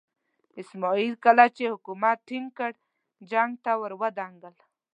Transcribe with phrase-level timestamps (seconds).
[0.61, 2.71] اسماعیل کله چې حکومت ټینګ کړ
[3.31, 4.55] جنګ ته ور ودانګل.